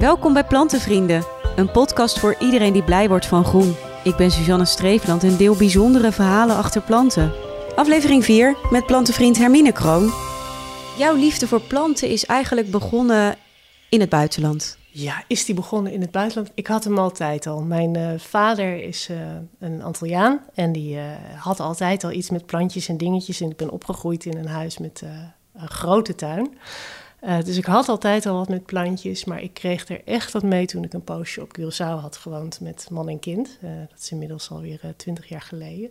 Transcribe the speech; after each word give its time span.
Welkom 0.00 0.32
bij 0.32 0.44
Plantenvrienden, 0.44 1.24
een 1.56 1.70
podcast 1.70 2.18
voor 2.18 2.36
iedereen 2.38 2.72
die 2.72 2.82
blij 2.82 3.08
wordt 3.08 3.26
van 3.26 3.44
groen. 3.44 3.74
Ik 4.04 4.16
ben 4.16 4.30
Suzanne 4.30 4.64
Streefland 4.64 5.24
en 5.24 5.36
deel 5.36 5.56
bijzondere 5.56 6.12
verhalen 6.12 6.56
achter 6.56 6.82
planten. 6.82 7.32
Aflevering 7.74 8.24
4 8.24 8.56
met 8.70 8.86
plantenvriend 8.86 9.38
Hermine 9.38 9.72
Kroon. 9.72 10.12
Jouw 10.98 11.14
liefde 11.14 11.46
voor 11.46 11.60
planten 11.60 12.08
is 12.08 12.26
eigenlijk 12.26 12.70
begonnen 12.70 13.36
in 13.88 14.00
het 14.00 14.08
buitenland. 14.08 14.78
Ja, 14.90 15.24
is 15.26 15.44
die 15.44 15.54
begonnen 15.54 15.92
in 15.92 16.00
het 16.00 16.10
buitenland? 16.10 16.50
Ik 16.54 16.66
had 16.66 16.84
hem 16.84 16.98
altijd 16.98 17.46
al. 17.46 17.62
Mijn 17.62 17.96
uh, 17.96 18.08
vader 18.16 18.82
is 18.82 19.08
uh, 19.10 19.16
een 19.58 19.82
Antilliaan 19.82 20.40
en 20.54 20.72
die 20.72 20.96
uh, 20.96 21.02
had 21.36 21.60
altijd 21.60 22.04
al 22.04 22.12
iets 22.12 22.30
met 22.30 22.46
plantjes 22.46 22.88
en 22.88 22.96
dingetjes. 22.96 23.40
En 23.40 23.50
ik 23.50 23.56
ben 23.56 23.70
opgegroeid 23.70 24.24
in 24.24 24.36
een 24.36 24.48
huis 24.48 24.78
met 24.78 25.02
een 25.54 25.68
grote 25.68 26.14
tuin. 26.14 26.58
Dus 27.20 27.56
ik 27.56 27.64
had 27.64 27.88
altijd 27.88 28.26
al 28.26 28.36
wat 28.36 28.48
met 28.48 28.66
plantjes, 28.66 29.24
maar 29.24 29.42
ik 29.42 29.54
kreeg 29.54 29.88
er 29.88 30.00
echt 30.04 30.32
wat 30.32 30.42
mee 30.42 30.66
toen 30.66 30.84
ik 30.84 30.92
een 30.92 31.04
poosje 31.04 31.42
op 31.42 31.58
Curaçao 31.58 32.00
had 32.00 32.16
gewoond 32.16 32.60
met 32.60 32.88
man 32.90 33.08
en 33.08 33.18
kind. 33.18 33.58
dat 33.60 33.98
is 33.98 34.10
inmiddels 34.10 34.50
alweer 34.50 34.80
twintig 34.96 35.28
jaar 35.28 35.42
geleden. 35.42 35.90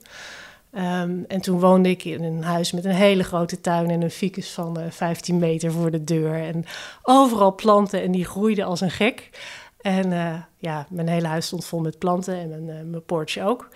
Um, 0.74 1.26
en 1.28 1.42
toen 1.42 1.60
woonde 1.60 1.90
ik 1.90 2.04
in 2.04 2.24
een 2.24 2.44
huis 2.44 2.72
met 2.72 2.86
een 2.86 2.92
hele 2.92 3.24
grote 3.24 3.62
tuin 3.62 3.90
en 3.90 4.02
een 4.02 4.12
ficus 4.12 4.52
van 4.52 4.80
uh, 4.80 4.86
15 4.90 5.38
meter 5.38 5.72
voor 5.72 5.92
de 5.92 6.04
deur. 6.04 6.34
En 6.34 6.66
overal 7.04 7.56
planten 7.56 8.02
en 8.02 8.12
die 8.12 8.26
groeiden 8.26 8.66
als 8.66 8.82
een 8.82 8.92
gek. 8.92 9.30
En 9.82 10.10
ja, 10.58 10.86
mijn 10.90 11.08
hele 11.08 11.28
huis 11.28 11.46
stond 11.46 11.66
vol 11.66 11.80
met 11.80 12.00
planten 12.00 12.36
en 12.40 12.50
mijn, 12.50 12.90
mijn 12.90 13.04
ook. 13.44 13.70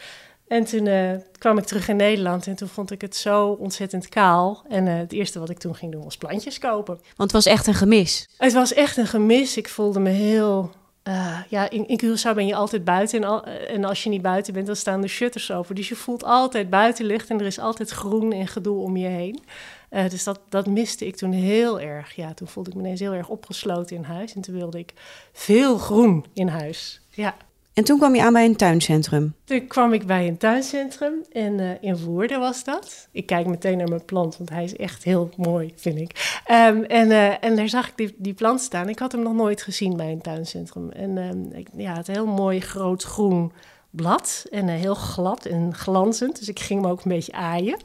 En 0.53 0.65
toen 0.65 1.21
kwam 1.37 1.57
ik 1.57 1.63
terug 1.63 1.87
in 1.87 1.95
Nederland 1.95 2.47
en 2.47 2.55
toen 2.55 2.67
vond 2.67 2.91
ik 2.91 3.01
het 3.01 3.15
zo 3.15 3.47
ontzettend 3.47 4.09
kaal. 4.09 4.63
En 4.67 4.85
het 4.85 5.11
eerste 5.11 5.39
wat 5.39 5.49
ik 5.49 5.57
toen 5.57 5.75
ging 5.75 5.91
doen 5.91 6.03
was 6.03 6.17
plantjes 6.17 6.59
kopen. 6.59 6.93
Want 6.93 7.31
het 7.31 7.31
was 7.31 7.45
echt 7.45 7.67
een 7.67 7.73
gemis? 7.73 8.29
Het 8.37 8.53
was 8.53 8.73
echt 8.73 8.97
een 8.97 9.07
gemis. 9.07 9.57
Ik 9.57 9.69
voelde 9.69 9.99
me 9.99 10.09
heel 10.09 10.71
uh, 11.07 11.37
ja, 11.49 11.69
in, 11.69 11.87
in 11.87 12.01
Curaçao 12.03 12.35
ben 12.35 12.45
je 12.45 12.55
altijd 12.55 12.83
buiten. 12.83 13.21
En, 13.21 13.29
al, 13.29 13.43
en, 13.45 13.83
als 13.83 14.03
je 14.03 14.09
niet 14.09 14.21
buiten 14.21 14.53
bent, 14.53 14.65
dan 14.65 14.75
staan 14.75 15.01
de 15.01 15.07
shutters 15.07 15.51
open. 15.51 15.75
Dus 15.75 15.89
je 15.89 15.95
voelt 15.95 16.23
altijd 16.23 16.69
buitenlicht 16.69 17.29
en 17.29 17.39
er 17.39 17.45
is 17.45 17.59
altijd 17.59 17.89
groen 17.89 18.31
en 18.31 18.47
gedoe 18.47 18.79
om 18.79 18.97
je 18.97 19.07
heen. 19.07 19.43
Dus 19.89 20.23
dat, 20.23 20.39
dat 20.49 20.67
miste 20.67 21.05
ik 21.05 21.15
toen 21.15 21.31
heel 21.31 21.79
erg. 21.79 22.15
Ja, 22.15 22.33
toen 22.33 22.47
voelde 22.47 22.69
ik 22.69 22.75
me 22.75 22.81
ineens 22.81 22.99
heel 22.99 23.13
erg 23.13 23.29
opgesloten 23.29 23.95
in 23.95 24.03
huis. 24.03 24.33
En 24.33 24.41
toen 24.41 24.55
wilde 24.55 24.79
ik 24.79 24.93
veel 25.33 25.77
groen 25.77 26.25
in 26.33 26.47
huis. 26.47 27.01
Ja. 27.09 27.35
En 27.73 27.83
toen 27.83 27.97
kwam 27.97 28.15
je 28.15 28.23
aan 28.23 28.33
bij 28.33 28.45
een 28.45 28.55
tuincentrum. 28.55 29.35
Toen 29.43 29.67
kwam 29.67 29.93
ik 29.93 30.05
bij 30.05 30.27
een 30.27 30.37
tuincentrum 30.37 31.13
en 31.31 31.59
uh, 31.59 31.69
in 31.81 31.97
Woerden 31.97 32.39
was 32.39 32.63
dat. 32.63 33.07
Ik 33.11 33.25
kijk 33.25 33.45
meteen 33.47 33.77
naar 33.77 33.89
mijn 33.89 34.05
plant, 34.05 34.37
want 34.37 34.49
hij 34.49 34.63
is 34.63 34.75
echt 34.75 35.03
heel 35.03 35.29
mooi, 35.37 35.73
vind 35.75 35.99
ik. 35.99 36.41
Um, 36.51 36.83
en, 36.83 37.09
uh, 37.09 37.43
en 37.43 37.55
daar 37.55 37.69
zag 37.69 37.87
ik 37.87 37.93
die, 37.95 38.15
die 38.17 38.33
plant 38.33 38.61
staan. 38.61 38.89
Ik 38.89 38.99
had 38.99 39.11
hem 39.11 39.21
nog 39.21 39.33
nooit 39.33 39.61
gezien 39.61 39.97
bij 39.97 40.11
een 40.11 40.21
tuincentrum. 40.21 40.89
En 40.89 41.17
um, 41.17 41.51
ik, 41.51 41.67
ja, 41.75 41.93
het 41.93 42.07
heel 42.07 42.25
mooi 42.25 42.59
groot 42.59 43.03
groen 43.03 43.51
blad 43.89 44.45
en 44.51 44.67
uh, 44.67 44.73
heel 44.73 44.95
glad 44.95 45.45
en 45.45 45.75
glanzend. 45.75 46.39
Dus 46.39 46.49
ik 46.49 46.59
ging 46.59 46.81
hem 46.81 46.91
ook 46.91 47.03
een 47.03 47.11
beetje 47.11 47.31
aaien. 47.31 47.77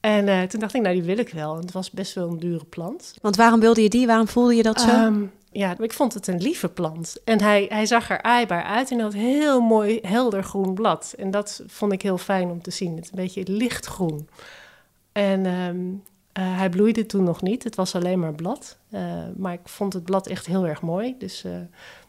En 0.00 0.48
toen 0.48 0.60
dacht 0.60 0.74
ik, 0.74 0.82
nou 0.82 0.94
die 0.94 1.04
wil 1.04 1.18
ik 1.18 1.28
wel. 1.28 1.56
Het 1.56 1.72
was 1.72 1.90
best 1.90 2.14
wel 2.14 2.28
een 2.28 2.38
dure 2.38 2.64
plant. 2.64 3.14
Want 3.22 3.36
waarom 3.36 3.60
wilde 3.60 3.82
je 3.82 3.88
die? 3.88 4.06
Waarom 4.06 4.28
voelde 4.28 4.54
je 4.54 4.62
dat 4.62 4.80
zo? 4.80 5.04
Um, 5.04 5.32
ja, 5.50 5.78
ik 5.78 5.92
vond 5.92 6.14
het 6.14 6.26
een 6.26 6.40
lieve 6.40 6.68
plant. 6.68 7.16
En 7.24 7.40
hij, 7.40 7.66
hij 7.68 7.86
zag 7.86 8.10
er 8.10 8.22
aaibaar 8.22 8.62
uit 8.62 8.90
en 8.90 9.00
had 9.00 9.12
heel 9.12 9.60
mooi 9.60 9.98
helder 10.02 10.42
groen 10.42 10.74
blad. 10.74 11.14
En 11.18 11.30
dat 11.30 11.62
vond 11.66 11.92
ik 11.92 12.02
heel 12.02 12.18
fijn 12.18 12.50
om 12.50 12.62
te 12.62 12.70
zien. 12.70 12.96
Het 12.96 13.04
een 13.04 13.16
beetje 13.16 13.42
lichtgroen. 13.46 14.28
En 15.12 15.46
um, 15.46 16.02
uh, 16.38 16.56
hij 16.56 16.68
bloeide 16.68 17.06
toen 17.06 17.24
nog 17.24 17.42
niet. 17.42 17.64
Het 17.64 17.74
was 17.74 17.94
alleen 17.94 18.18
maar 18.18 18.34
blad. 18.34 18.78
Uh, 18.90 19.22
maar 19.36 19.52
ik 19.52 19.68
vond 19.68 19.92
het 19.92 20.04
blad 20.04 20.26
echt 20.26 20.46
heel 20.46 20.66
erg 20.66 20.82
mooi. 20.82 21.14
Dus 21.18 21.44
uh, 21.44 21.52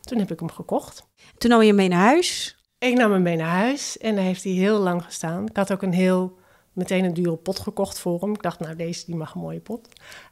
toen 0.01 0.19
heb 0.19 0.31
ik 0.31 0.39
hem 0.39 0.51
gekocht. 0.51 1.07
Toen 1.37 1.49
nam 1.49 1.59
je 1.59 1.67
hem 1.67 1.75
mee 1.75 1.87
naar 1.87 2.05
huis? 2.05 2.57
Ik 2.77 2.97
nam 2.97 3.11
hem 3.11 3.21
mee 3.21 3.35
naar 3.35 3.57
huis 3.57 3.97
en 3.97 4.15
daar 4.15 4.23
heeft 4.23 4.43
hij 4.43 4.53
heel 4.53 4.79
lang 4.79 5.03
gestaan. 5.03 5.47
Ik 5.47 5.55
had 5.55 5.71
ook 5.71 5.81
een 5.81 5.93
heel 5.93 6.38
meteen 6.79 7.03
een 7.03 7.13
dure 7.13 7.35
pot 7.35 7.59
gekocht 7.59 7.99
voor 7.99 8.19
hem. 8.19 8.33
Ik 8.33 8.41
dacht, 8.41 8.59
nou, 8.59 8.75
deze 8.75 9.05
die 9.05 9.15
mag 9.15 9.33
een 9.33 9.41
mooie 9.41 9.59
pot. 9.59 9.87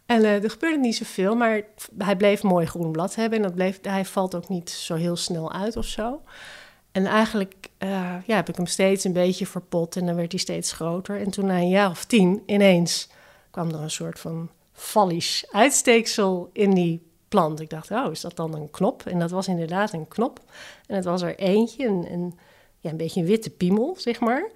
En 0.05 0.21
uh, 0.21 0.43
er 0.43 0.49
gebeurde 0.49 0.79
niet 0.79 0.95
zoveel, 0.95 1.35
maar 1.35 1.61
hij 1.97 2.15
bleef 2.15 2.43
mooi 2.43 2.65
groen 2.65 2.91
blad 2.91 3.15
hebben. 3.15 3.37
En 3.37 3.43
dat 3.43 3.55
bleef, 3.55 3.79
hij 3.81 4.05
valt 4.05 4.35
ook 4.35 4.49
niet 4.49 4.69
zo 4.69 4.95
heel 4.95 5.15
snel 5.15 5.51
uit 5.51 5.77
of 5.77 5.85
zo. 5.85 6.21
En 6.91 7.05
eigenlijk 7.05 7.69
uh, 7.79 8.15
ja, 8.25 8.35
heb 8.35 8.49
ik 8.49 8.55
hem 8.55 8.65
steeds 8.65 9.03
een 9.03 9.13
beetje 9.13 9.45
verpot 9.45 9.95
en 9.95 10.05
dan 10.05 10.15
werd 10.15 10.31
hij 10.31 10.41
steeds 10.41 10.71
groter. 10.71 11.19
En 11.19 11.31
toen 11.31 11.45
na 11.45 11.57
een 11.57 11.69
jaar 11.69 11.89
of 11.89 12.05
tien 12.05 12.43
ineens 12.45 13.09
kwam 13.51 13.69
er 13.69 13.81
een 13.81 13.91
soort 13.91 14.19
van 14.19 14.49
fallisch 14.73 15.45
uitsteeksel 15.51 16.49
in 16.53 16.73
die 16.73 17.07
plant. 17.27 17.59
Ik 17.59 17.69
dacht, 17.69 17.91
oh, 17.91 18.11
is 18.11 18.21
dat 18.21 18.35
dan 18.35 18.55
een 18.55 18.69
knop? 18.69 19.03
En 19.05 19.19
dat 19.19 19.31
was 19.31 19.47
inderdaad 19.47 19.93
een 19.93 20.07
knop. 20.07 20.39
En 20.85 20.95
het 20.95 21.05
was 21.05 21.21
er 21.21 21.35
eentje, 21.35 21.87
een, 21.87 22.11
een, 22.11 22.39
ja, 22.79 22.89
een 22.89 22.97
beetje 22.97 23.19
een 23.19 23.25
witte 23.25 23.49
piemel, 23.49 23.95
zeg 23.97 24.19
maar. 24.19 24.49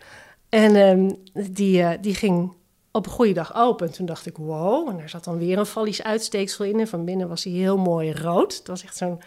En 0.51 0.75
um, 0.75 1.23
die, 1.49 1.81
uh, 1.81 1.91
die 2.01 2.15
ging 2.15 2.53
op 2.91 3.05
een 3.05 3.11
goede 3.11 3.33
dag 3.33 3.55
open. 3.55 3.87
En 3.87 3.93
toen 3.93 4.05
dacht 4.05 4.25
ik, 4.25 4.37
wow, 4.37 4.89
en 4.89 4.97
daar 4.97 5.09
zat 5.09 5.23
dan 5.23 5.37
weer 5.37 5.57
een 5.57 5.65
fallisch 5.65 6.03
uitsteeksel 6.03 6.65
in. 6.65 6.79
En 6.79 6.87
van 6.87 7.05
binnen 7.05 7.27
was 7.27 7.43
hij 7.43 7.53
heel 7.53 7.77
mooi 7.77 8.13
rood. 8.13 8.57
Het 8.57 8.67
was 8.67 8.83
echt 8.83 8.97
zo'n 8.97 9.21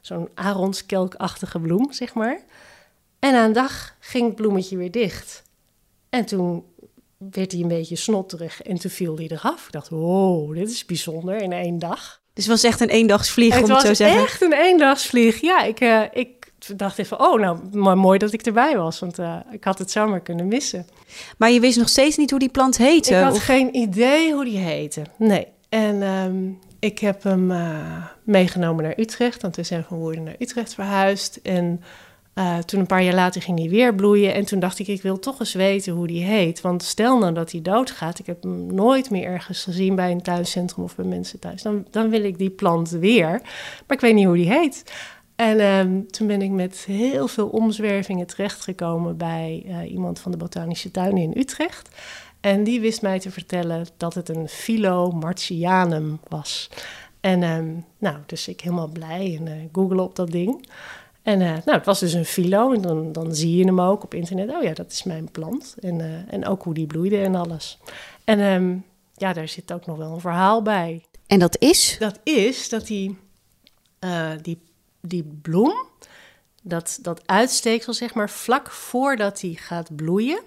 zo'n 0.00 0.28
aronskelkachtige 0.34 1.60
bloem, 1.60 1.92
zeg 1.92 2.14
maar. 2.14 2.40
En 3.18 3.32
na 3.32 3.44
een 3.44 3.52
dag 3.52 3.96
ging 3.98 4.26
het 4.26 4.34
bloemetje 4.34 4.76
weer 4.76 4.90
dicht. 4.90 5.42
En 6.10 6.24
toen 6.24 6.64
werd 7.16 7.52
hij 7.52 7.60
een 7.60 7.68
beetje 7.68 7.96
snotterig 7.96 8.62
en 8.62 8.78
toen 8.78 8.90
viel 8.90 9.16
hij 9.16 9.28
eraf. 9.28 9.66
Ik 9.66 9.72
dacht, 9.72 9.88
wow, 9.88 10.54
dit 10.54 10.70
is 10.70 10.84
bijzonder 10.84 11.42
in 11.42 11.52
één 11.52 11.78
dag. 11.78 12.20
Dus 12.32 12.44
het 12.44 12.52
was 12.52 12.70
echt 12.70 12.80
een 12.80 12.88
eendagsvlieg, 12.88 13.62
om 13.62 13.70
het 13.70 13.80
zo 13.80 13.88
te 13.88 13.94
zeggen? 13.94 14.20
Het 14.20 14.30
was 14.30 14.32
echt 14.32 14.42
een 14.42 14.58
eendagsvlieg, 14.58 15.40
ja. 15.40 15.62
Ik, 15.62 15.80
uh, 15.80 16.02
ik 16.12 16.39
dacht 16.76 16.98
even, 16.98 17.20
oh, 17.20 17.40
nou, 17.40 17.58
maar 17.72 17.98
mooi 17.98 18.18
dat 18.18 18.32
ik 18.32 18.42
erbij 18.42 18.76
was. 18.76 18.98
Want 18.98 19.18
uh, 19.18 19.36
ik 19.50 19.64
had 19.64 19.78
het 19.78 19.90
zomaar 19.90 20.20
kunnen 20.20 20.48
missen. 20.48 20.86
Maar 21.38 21.50
je 21.50 21.60
wist 21.60 21.78
nog 21.78 21.88
steeds 21.88 22.16
niet 22.16 22.30
hoe 22.30 22.38
die 22.38 22.48
plant 22.48 22.76
heette? 22.76 23.14
Ik 23.14 23.22
had 23.22 23.34
of? 23.34 23.44
geen 23.44 23.76
idee 23.76 24.34
hoe 24.34 24.44
die 24.44 24.58
heette, 24.58 25.02
nee. 25.16 25.46
En 25.68 26.02
um, 26.02 26.58
ik 26.78 26.98
heb 26.98 27.22
hem 27.22 27.50
uh, 27.50 28.04
meegenomen 28.22 28.84
naar 28.84 28.98
Utrecht. 28.98 29.42
Want 29.42 29.56
we 29.56 29.62
zijn 29.62 29.84
van 29.84 29.98
Woerden 29.98 30.22
naar 30.22 30.34
Utrecht 30.38 30.74
verhuisd. 30.74 31.40
En 31.42 31.82
uh, 32.34 32.58
toen 32.58 32.80
een 32.80 32.86
paar 32.86 33.02
jaar 33.02 33.14
later 33.14 33.42
ging 33.42 33.58
hij 33.58 33.68
weer 33.68 33.94
bloeien. 33.94 34.34
En 34.34 34.44
toen 34.44 34.60
dacht 34.60 34.78
ik, 34.78 34.86
ik 34.86 35.02
wil 35.02 35.18
toch 35.18 35.40
eens 35.40 35.54
weten 35.54 35.92
hoe 35.92 36.06
die 36.06 36.24
heet. 36.24 36.60
Want 36.60 36.82
stel 36.82 37.18
nou 37.18 37.32
dat 37.32 37.52
hij 37.52 37.62
doodgaat. 37.62 38.18
Ik 38.18 38.26
heb 38.26 38.42
hem 38.42 38.74
nooit 38.74 39.10
meer 39.10 39.24
ergens 39.24 39.62
gezien 39.62 39.94
bij 39.94 40.10
een 40.10 40.22
tuincentrum 40.22 40.84
of 40.84 40.96
bij 40.96 41.04
mensen 41.04 41.38
thuis. 41.38 41.62
Dan, 41.62 41.86
dan 41.90 42.10
wil 42.10 42.24
ik 42.24 42.38
die 42.38 42.50
plant 42.50 42.90
weer. 42.90 43.30
Maar 43.86 43.96
ik 43.96 44.00
weet 44.00 44.14
niet 44.14 44.26
hoe 44.26 44.36
die 44.36 44.52
heet. 44.52 44.84
En 45.40 45.60
um, 45.60 46.10
toen 46.10 46.26
ben 46.26 46.42
ik 46.42 46.50
met 46.50 46.84
heel 46.84 47.28
veel 47.28 47.48
omzwervingen 47.48 48.26
terechtgekomen 48.26 49.16
bij 49.16 49.62
uh, 49.66 49.92
iemand 49.92 50.18
van 50.18 50.30
de 50.30 50.36
Botanische 50.36 50.90
Tuinen 50.90 51.22
in 51.22 51.36
Utrecht. 51.36 51.88
En 52.40 52.64
die 52.64 52.80
wist 52.80 53.02
mij 53.02 53.18
te 53.18 53.30
vertellen 53.30 53.86
dat 53.96 54.14
het 54.14 54.28
een 54.28 54.48
Philo 54.48 55.10
martianum 55.10 56.20
was. 56.28 56.70
En 57.20 57.42
um, 57.42 57.84
nou, 57.98 58.16
dus 58.26 58.48
ik 58.48 58.60
helemaal 58.60 58.88
blij 58.88 59.36
en 59.40 59.46
uh, 59.46 59.64
google 59.72 60.02
op 60.02 60.16
dat 60.16 60.30
ding. 60.30 60.68
En 61.22 61.40
uh, 61.40 61.46
nou, 61.48 61.76
het 61.76 61.86
was 61.86 62.00
dus 62.00 62.12
een 62.12 62.24
filo 62.24 62.72
en 62.72 62.80
dan, 62.80 63.12
dan 63.12 63.34
zie 63.34 63.56
je 63.56 63.64
hem 63.64 63.80
ook 63.80 64.04
op 64.04 64.14
internet. 64.14 64.50
Oh 64.50 64.62
ja, 64.62 64.74
dat 64.74 64.92
is 64.92 65.02
mijn 65.02 65.30
plant. 65.30 65.74
En, 65.80 65.98
uh, 65.98 66.32
en 66.32 66.46
ook 66.46 66.62
hoe 66.62 66.74
die 66.74 66.86
bloeide 66.86 67.18
en 67.18 67.34
alles. 67.34 67.78
En 68.24 68.40
um, 68.40 68.84
ja, 69.16 69.32
daar 69.32 69.48
zit 69.48 69.72
ook 69.72 69.86
nog 69.86 69.96
wel 69.96 70.12
een 70.12 70.20
verhaal 70.20 70.62
bij. 70.62 71.04
En 71.26 71.38
dat 71.38 71.56
is? 71.58 71.96
Dat 71.98 72.20
is 72.22 72.68
dat 72.68 72.86
die, 72.86 73.16
uh, 74.04 74.30
die, 74.42 74.58
die 75.00 75.38
bloem, 75.42 75.74
dat, 76.62 76.98
dat 77.02 77.22
uitsteeksel 77.26 77.92
zeg 77.92 78.14
maar, 78.14 78.30
vlak 78.30 78.70
voordat 78.70 79.40
hij 79.40 79.52
gaat 79.52 79.96
bloeien, 79.96 80.40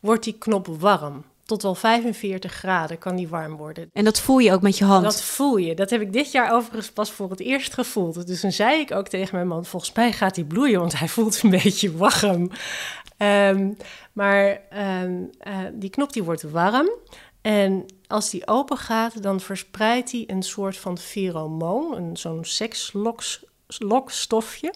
wordt 0.00 0.24
die 0.24 0.38
knop 0.38 0.66
warm 0.66 1.24
tot 1.44 1.62
wel 1.62 1.74
45 1.74 2.52
graden 2.52 2.98
kan 2.98 3.16
die 3.16 3.28
warm 3.28 3.56
worden. 3.56 3.90
En 3.92 4.04
dat 4.04 4.20
voel 4.20 4.38
je 4.38 4.52
ook 4.52 4.62
met 4.62 4.78
je 4.78 4.84
hand? 4.84 5.04
Dat 5.04 5.22
voel 5.22 5.56
je. 5.56 5.74
Dat 5.74 5.90
heb 5.90 6.00
ik 6.00 6.12
dit 6.12 6.32
jaar 6.32 6.52
overigens 6.52 6.90
pas 6.90 7.10
voor 7.10 7.30
het 7.30 7.40
eerst 7.40 7.74
gevoeld. 7.74 8.26
Dus 8.26 8.40
toen 8.40 8.52
zei 8.52 8.80
ik 8.80 8.92
ook 8.92 9.08
tegen 9.08 9.34
mijn 9.34 9.48
man, 9.48 9.64
volgens 9.64 9.92
mij 9.92 10.12
gaat 10.12 10.36
hij 10.36 10.44
bloeien, 10.44 10.80
want 10.80 10.98
hij 10.98 11.08
voelt 11.08 11.42
een 11.42 11.50
beetje 11.62 11.96
warm. 11.96 12.50
Um, 13.18 13.76
maar 14.12 14.60
um, 15.02 15.30
uh, 15.46 15.58
die 15.72 15.90
knop 15.90 16.12
die 16.12 16.22
wordt 16.22 16.42
warm. 16.42 16.90
En 17.40 17.86
als 18.06 18.30
die 18.30 18.46
open 18.46 18.76
gaat, 18.76 19.22
dan 19.22 19.40
verspreidt 19.40 20.12
hij 20.12 20.24
een 20.26 20.42
soort 20.42 20.76
van 20.76 20.98
pheromoon, 20.98 22.16
zo'n 22.16 22.44
sekslokstofje. 23.74 24.74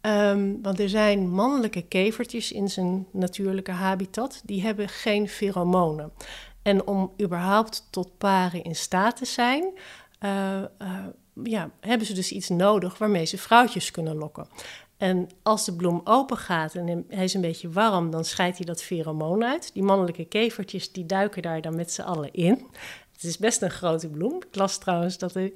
Um, 0.00 0.62
want 0.62 0.80
er 0.80 0.88
zijn 0.88 1.30
mannelijke 1.30 1.82
kevertjes 1.82 2.52
in 2.52 2.68
zijn 2.68 3.06
natuurlijke 3.12 3.70
habitat, 3.70 4.42
die 4.44 4.62
hebben 4.62 4.88
geen 4.88 5.28
pheromonen. 5.28 6.12
En 6.62 6.86
om 6.86 7.12
überhaupt 7.22 7.86
tot 7.90 8.18
paren 8.18 8.64
in 8.64 8.76
staat 8.76 9.16
te 9.16 9.24
zijn, 9.24 9.64
uh, 10.24 10.62
uh, 10.82 11.06
ja, 11.42 11.70
hebben 11.80 12.06
ze 12.06 12.12
dus 12.12 12.32
iets 12.32 12.48
nodig 12.48 12.98
waarmee 12.98 13.24
ze 13.24 13.38
vrouwtjes 13.38 13.90
kunnen 13.90 14.16
lokken. 14.16 14.48
En 14.96 15.28
als 15.42 15.64
de 15.64 15.76
bloem 15.76 16.00
open 16.04 16.36
gaat 16.36 16.74
en 16.74 17.04
hij 17.08 17.24
is 17.24 17.34
een 17.34 17.40
beetje 17.40 17.70
warm, 17.70 18.10
dan 18.10 18.24
scheidt 18.24 18.56
hij 18.56 18.66
dat 18.66 18.82
pheromoon 18.82 19.44
uit. 19.44 19.70
Die 19.72 19.82
mannelijke 19.82 20.24
kevertjes 20.24 20.92
die 20.92 21.06
duiken 21.06 21.42
daar 21.42 21.60
dan 21.60 21.76
met 21.76 21.92
z'n 21.92 22.02
allen 22.02 22.32
in. 22.32 22.66
Het 23.12 23.24
is 23.24 23.38
best 23.38 23.62
een 23.62 23.70
grote 23.70 24.08
bloem. 24.08 24.36
Ik 24.36 24.56
las 24.56 24.78
trouwens 24.78 25.18
dat, 25.18 25.34
hij, 25.34 25.52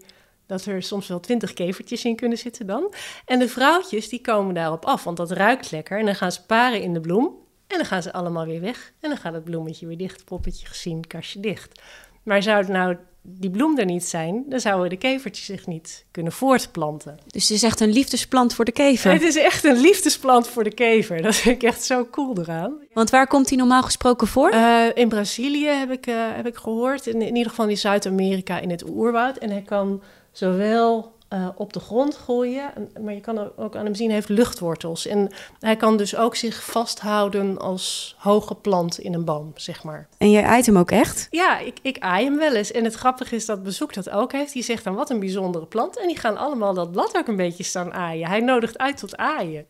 dat 0.53 0.65
er 0.65 0.83
soms 0.83 1.09
wel 1.09 1.21
twintig 1.21 1.53
kevertjes 1.53 2.05
in 2.05 2.17
kunnen 2.17 2.39
zitten 2.39 2.67
dan. 2.67 2.95
En 3.25 3.39
de 3.39 3.49
vrouwtjes 3.49 4.09
die 4.09 4.21
komen 4.21 4.55
daarop 4.55 4.85
af, 4.85 5.05
want 5.05 5.17
dat 5.17 5.31
ruikt 5.31 5.71
lekker. 5.71 5.99
En 5.99 6.05
dan 6.05 6.15
gaan 6.15 6.33
ze 6.33 6.47
paren 6.47 6.83
in 6.83 6.95
de 6.95 7.01
bloem 7.01 7.25
en 7.67 7.77
dan 7.77 7.87
gaan 7.87 8.03
ze 8.03 8.13
allemaal 8.13 8.47
weer 8.47 8.61
weg. 8.61 8.93
En 9.01 9.09
dan 9.09 9.19
gaat 9.19 9.33
het 9.33 9.45
bloemetje 9.45 9.87
weer 9.87 9.97
dicht, 9.97 10.25
poppetje 10.25 10.67
gezien, 10.67 11.07
kastje 11.07 11.41
dicht. 11.41 11.83
Maar 12.23 12.43
zou 12.43 12.59
het 12.59 12.69
nou 12.69 12.97
die 13.23 13.51
bloem 13.51 13.79
er 13.79 13.85
niet 13.85 14.05
zijn, 14.05 14.45
dan 14.49 14.61
zouden 14.61 14.91
de 14.91 14.97
kevertjes 14.97 15.47
zich 15.47 15.67
niet 15.67 16.05
kunnen 16.11 16.33
voortplanten. 16.33 17.19
Dus 17.27 17.43
het 17.43 17.51
is 17.51 17.63
echt 17.63 17.81
een 17.81 17.93
liefdesplant 17.93 18.55
voor 18.55 18.65
de 18.65 18.73
kever. 18.73 19.13
Het 19.13 19.23
is 19.23 19.37
echt 19.37 19.65
een 19.65 19.81
liefdesplant 19.81 20.49
voor 20.49 20.65
de 20.65 20.75
kever. 20.75 21.23
Dat 21.23 21.35
vind 21.35 21.63
ik 21.63 21.69
echt 21.69 21.85
zo 21.85 22.07
cool 22.11 22.39
eraan. 22.39 22.75
Want 22.93 23.11
waar 23.11 23.27
komt 23.27 23.49
die 23.49 23.59
normaal 23.59 23.83
gesproken 23.83 24.27
voor? 24.27 24.53
Uh, 24.53 24.85
in 24.95 25.09
Brazilië 25.09 25.67
heb 25.67 25.91
ik, 25.91 26.07
uh, 26.07 26.15
heb 26.35 26.47
ik 26.47 26.57
gehoord, 26.57 27.07
in, 27.07 27.23
in 27.23 27.37
ieder 27.37 27.51
geval 27.51 27.69
in 27.69 27.79
Zuid-Amerika 27.79 28.59
in 28.59 28.71
het 28.71 28.89
oerwoud. 28.89 29.37
En 29.37 29.51
hij 29.51 29.63
kan 29.63 30.03
zowel 30.33 31.13
uh, 31.33 31.49
op 31.55 31.73
de 31.73 31.81
grond 31.81 32.17
gooien. 32.17 32.73
Maar 33.01 33.15
je 33.15 33.21
kan 33.21 33.57
ook 33.57 33.77
aan 33.77 33.85
hem 33.85 33.95
zien, 33.95 34.07
hij 34.07 34.15
heeft 34.15 34.29
luchtwortels. 34.29 35.07
En 35.07 35.33
hij 35.59 35.77
kan 35.77 35.97
dus 35.97 36.17
ook 36.17 36.37
zich 36.37 36.65
vasthouden 36.65 37.59
als 37.59 38.17
hoge 38.19 38.55
plant 38.55 38.99
in 38.99 39.15
een 39.15 39.25
boom, 39.25 39.53
zeg 39.55 39.85
maar. 39.85 40.09
En 40.19 40.31
jij 40.31 40.45
aait 40.45 40.67
hem 40.67 40.79
ook 40.79 40.91
echt? 40.91 41.27
Ja, 41.31 41.59
ik, 41.59 41.79
ik 41.83 41.99
aai 41.99 42.25
hem 42.25 42.39
wel 42.39 42.55
eens. 42.55 42.71
En 42.71 42.85
het 42.85 42.95
grappige 42.95 43.35
is 43.35 43.47
dat 43.47 43.63
Bezoek 43.63 43.95
dat 43.95 44.11
ook 44.11 44.33
heeft. 44.33 44.53
Die 44.53 44.63
zegt 44.63 44.85
dan, 44.85 44.95
wat 44.95 45.11
een 45.11 45.21
bijzondere 45.21 45.67
plant. 45.67 45.99
En 45.99 46.07
die 46.07 46.19
gaan 46.19 46.37
allemaal 46.37 46.75
dat 46.75 46.93
blad 46.93 47.17
ook 47.17 47.29
een 47.29 47.37
beetje 47.37 47.65
staan 47.65 47.93
aaien. 47.93 48.29
Hij 48.29 48.41
nodigt 48.41 48.79
uit 48.79 48.97
tot 48.97 49.17
aaien. 49.17 49.67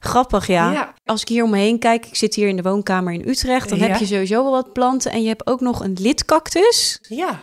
Grappig, 0.00 0.46
ja. 0.46 0.72
ja. 0.72 0.94
Als 1.04 1.20
ik 1.20 1.28
hier 1.28 1.44
om 1.44 1.50
me 1.50 1.58
heen 1.58 1.78
kijk, 1.78 2.06
ik 2.06 2.16
zit 2.16 2.34
hier 2.34 2.48
in 2.48 2.56
de 2.56 2.62
woonkamer 2.62 3.12
in 3.12 3.28
Utrecht... 3.28 3.68
dan 3.68 3.78
ja. 3.78 3.86
heb 3.86 3.96
je 3.96 4.06
sowieso 4.06 4.42
wel 4.42 4.52
wat 4.52 4.72
planten. 4.72 5.12
En 5.12 5.22
je 5.22 5.28
hebt 5.28 5.46
ook 5.46 5.60
nog 5.60 5.84
een 5.84 5.96
lidcactus. 6.00 6.98
Ja, 7.08 7.40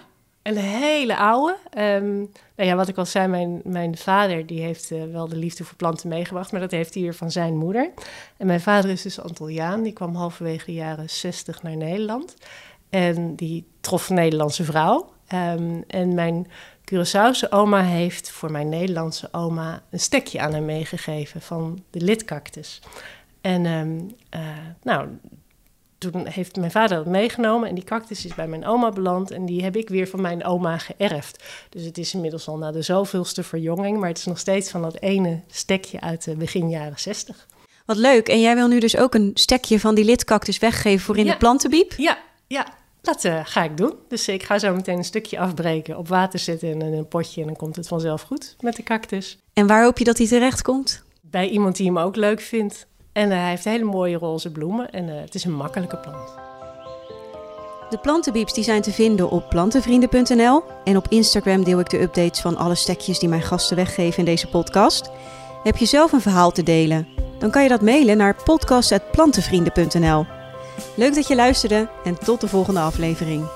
een 0.49 0.57
hele 0.57 1.17
oude. 1.17 1.57
Um, 1.77 2.31
nou 2.55 2.69
ja, 2.69 2.75
wat 2.75 2.87
ik 2.87 2.97
al 2.97 3.05
zei, 3.05 3.27
mijn, 3.27 3.61
mijn 3.63 3.97
vader 3.97 4.45
die 4.45 4.61
heeft 4.61 4.91
uh, 4.91 5.03
wel 5.11 5.27
de 5.27 5.35
liefde 5.35 5.63
voor 5.63 5.75
planten 5.75 6.09
meegebracht, 6.09 6.51
maar 6.51 6.61
dat 6.61 6.71
heeft 6.71 6.93
hij 6.93 7.03
weer 7.03 7.15
van 7.15 7.31
zijn 7.31 7.57
moeder. 7.57 7.91
En 8.37 8.47
mijn 8.47 8.61
vader 8.61 8.91
is 8.91 9.01
dus 9.01 9.19
Antilliaan, 9.21 9.83
die 9.83 9.93
kwam 9.93 10.15
halverwege 10.15 10.65
de 10.65 10.73
jaren 10.73 11.09
60 11.09 11.63
naar 11.63 11.77
Nederland. 11.77 12.35
En 12.89 13.35
die 13.35 13.67
trof 13.81 14.09
een 14.09 14.15
Nederlandse 14.15 14.63
vrouw. 14.63 15.09
Um, 15.33 15.83
en 15.87 16.13
mijn 16.13 16.47
Curaçaose 16.93 17.49
oma 17.49 17.83
heeft 17.83 18.31
voor 18.31 18.51
mijn 18.51 18.69
Nederlandse 18.69 19.29
oma 19.31 19.83
een 19.89 19.99
stekje 19.99 20.39
aan 20.39 20.53
hem 20.53 20.65
meegegeven 20.65 21.41
van 21.41 21.83
de 21.89 22.01
lidcactus. 22.01 22.81
En 23.41 23.65
um, 23.65 24.15
uh, 24.35 24.41
nou, 24.83 25.07
toen 25.99 26.27
heeft 26.27 26.55
mijn 26.55 26.71
vader 26.71 26.97
dat 26.97 27.05
meegenomen 27.05 27.69
en 27.69 27.75
die 27.75 27.83
cactus 27.83 28.25
is 28.25 28.35
bij 28.35 28.47
mijn 28.47 28.65
oma 28.65 28.91
beland 28.91 29.31
en 29.31 29.45
die 29.45 29.63
heb 29.63 29.75
ik 29.75 29.89
weer 29.89 30.07
van 30.07 30.21
mijn 30.21 30.43
oma 30.43 30.77
geërfd. 30.77 31.43
Dus 31.69 31.83
het 31.83 31.97
is 31.97 32.13
inmiddels 32.13 32.47
al 32.47 32.57
na 32.57 32.71
de 32.71 32.81
zoveelste 32.81 33.43
verjonging, 33.43 33.97
maar 33.97 34.09
het 34.09 34.17
is 34.17 34.25
nog 34.25 34.39
steeds 34.39 34.69
van 34.69 34.81
dat 34.81 34.99
ene 34.99 35.41
stekje 35.47 36.01
uit 36.01 36.23
de 36.23 36.35
begin 36.35 36.69
jaren 36.69 36.99
60. 36.99 37.47
Wat 37.85 37.97
leuk. 37.97 38.27
En 38.27 38.41
jij 38.41 38.55
wil 38.55 38.67
nu 38.67 38.79
dus 38.79 38.97
ook 38.97 39.13
een 39.13 39.31
stekje 39.33 39.79
van 39.79 39.95
die 39.95 40.05
lidcactus 40.05 40.59
weggeven 40.59 41.05
voor 41.05 41.17
in 41.17 41.25
ja. 41.25 41.31
de 41.31 41.37
plantenbiep? 41.37 41.93
Ja, 41.97 42.17
ja. 42.47 42.77
Dat 43.01 43.23
uh, 43.23 43.39
ga 43.43 43.63
ik 43.63 43.77
doen. 43.77 43.93
Dus 44.07 44.27
ik 44.27 44.43
ga 44.43 44.59
zo 44.59 44.75
meteen 44.75 44.97
een 44.97 45.03
stukje 45.03 45.39
afbreken, 45.39 45.97
op 45.97 46.07
water 46.07 46.39
zetten 46.39 46.69
in 46.69 46.81
een 46.81 47.07
potje 47.07 47.41
en 47.41 47.47
dan 47.47 47.55
komt 47.55 47.75
het 47.75 47.87
vanzelf 47.87 48.21
goed 48.21 48.55
met 48.59 48.75
de 48.75 48.83
cactus. 48.83 49.37
En 49.53 49.67
waar 49.67 49.83
hoop 49.83 49.97
je 49.97 50.03
dat 50.03 50.17
hij 50.17 50.27
terecht 50.27 50.61
komt? 50.61 51.03
Bij 51.21 51.49
iemand 51.49 51.75
die 51.75 51.85
hem 51.85 51.97
ook 51.97 52.15
leuk 52.15 52.41
vindt. 52.41 52.87
En 53.19 53.29
uh, 53.31 53.37
hij 53.37 53.49
heeft 53.49 53.65
hele 53.65 53.83
mooie 53.83 54.17
roze 54.17 54.51
bloemen 54.51 54.89
en 54.89 55.07
uh, 55.07 55.19
het 55.21 55.35
is 55.35 55.43
een 55.43 55.55
makkelijke 55.55 55.97
plant. 55.97 56.33
De 57.89 57.97
plantenbieps 57.97 58.53
die 58.53 58.63
zijn 58.63 58.81
te 58.81 58.91
vinden 58.91 59.29
op 59.29 59.49
plantenvrienden.nl 59.49 60.63
en 60.83 60.97
op 60.97 61.07
Instagram 61.09 61.63
deel 61.63 61.79
ik 61.79 61.89
de 61.89 62.01
updates 62.01 62.41
van 62.41 62.57
alle 62.57 62.75
stekjes 62.75 63.19
die 63.19 63.29
mijn 63.29 63.41
gasten 63.41 63.75
weggeven 63.75 64.19
in 64.19 64.25
deze 64.25 64.47
podcast. 64.47 65.11
Heb 65.63 65.77
je 65.77 65.85
zelf 65.85 66.11
een 66.11 66.21
verhaal 66.21 66.51
te 66.51 66.63
delen? 66.63 67.07
Dan 67.39 67.51
kan 67.51 67.63
je 67.63 67.69
dat 67.69 67.81
mailen 67.81 68.17
naar 68.17 68.43
podcast.plantenvrienden.nl. 68.43 70.25
Leuk 70.95 71.15
dat 71.15 71.27
je 71.27 71.35
luisterde 71.35 71.89
en 72.03 72.17
tot 72.17 72.41
de 72.41 72.47
volgende 72.47 72.79
aflevering. 72.79 73.47